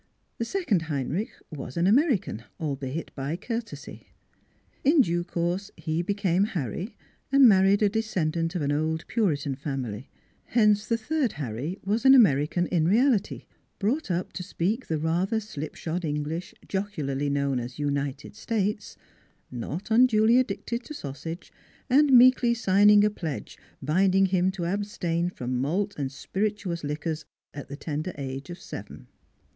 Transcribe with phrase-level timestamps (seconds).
[0.39, 4.07] The second Hein rich was an American, albeit by courtesy.
[4.83, 6.95] In due course he became Harry
[7.31, 10.09] and married a de scendant of an old Puritan family,
[10.45, 13.45] hence the third Harry was an American in reality,
[13.77, 18.97] brought up to speak the rather slipshod English, jocularly known as "United States";
[19.51, 21.53] not unduly addicted to sausage,
[21.91, 27.23] and meekly signing a pledge binding him to abstain from malt and spirituous liquors
[27.53, 29.05] at the tender age of seven.